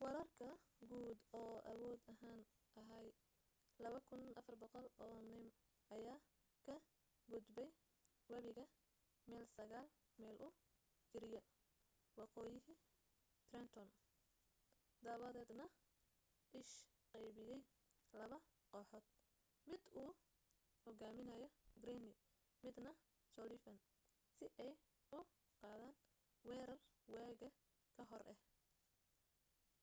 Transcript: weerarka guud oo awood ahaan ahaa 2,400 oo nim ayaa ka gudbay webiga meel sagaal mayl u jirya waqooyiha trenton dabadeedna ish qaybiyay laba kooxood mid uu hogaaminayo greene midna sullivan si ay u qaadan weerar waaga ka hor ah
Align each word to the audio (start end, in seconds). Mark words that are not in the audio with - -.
weerarka 0.00 0.48
guud 0.88 1.18
oo 1.40 1.54
awood 1.72 2.00
ahaan 2.12 2.42
ahaa 2.80 3.02
2,400 3.84 4.82
oo 5.04 5.16
nim 5.30 5.46
ayaa 5.94 6.18
ka 6.66 6.74
gudbay 7.30 7.70
webiga 8.32 8.64
meel 9.28 9.46
sagaal 9.56 9.86
mayl 10.20 10.38
u 10.46 10.48
jirya 11.10 11.40
waqooyiha 12.18 12.72
trenton 13.48 13.88
dabadeedna 15.04 15.64
ish 16.60 16.74
qaybiyay 17.12 17.60
laba 18.18 18.38
kooxood 18.70 19.06
mid 19.68 19.82
uu 20.02 20.10
hogaaminayo 20.84 21.48
greene 21.82 22.10
midna 22.64 22.90
sullivan 23.34 23.76
si 24.36 24.44
ay 24.62 24.70
u 25.18 25.20
qaadan 25.60 25.94
weerar 26.46 26.80
waaga 27.14 27.48
ka 27.96 28.02
hor 28.12 28.22
ah 28.32 28.38